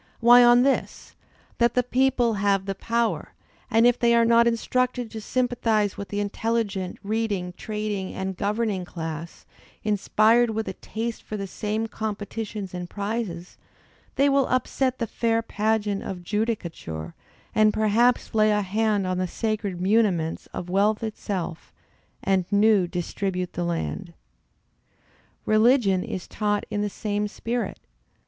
[0.19, 1.13] Why on this,
[1.59, 3.33] that the people have the power,
[3.69, 8.83] and if they are not instructed to sympathize with the intelligent, reading, trading, and governing
[8.83, 9.45] class,
[9.83, 13.59] inspired with a taste for the same competitions and prizes,
[14.15, 17.13] they will upset the fair pageant of Judicature,
[17.53, 21.71] and perhaps lay a hand on the sacred muniments of wealth itself,
[22.23, 24.13] and new distribute the land.
[25.45, 27.77] Religion is taught in the same spirit.